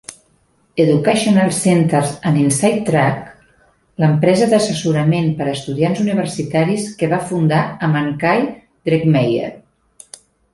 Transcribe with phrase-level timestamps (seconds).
[0.83, 3.19] Educational Centers and InsideTrack,
[4.05, 8.41] l'empresa d'assessorament per a estudiants universitaris que va funda amb en Kai
[8.91, 9.53] Drekmeier.